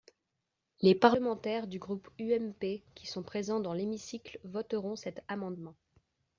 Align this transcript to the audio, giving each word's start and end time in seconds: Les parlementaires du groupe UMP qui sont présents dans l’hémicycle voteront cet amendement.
Les 0.81 0.95
parlementaires 0.95 1.67
du 1.67 1.77
groupe 1.77 2.09
UMP 2.19 2.81
qui 2.95 3.05
sont 3.05 3.21
présents 3.21 3.59
dans 3.59 3.73
l’hémicycle 3.75 4.39
voteront 4.43 4.95
cet 4.95 5.23
amendement. 5.27 5.75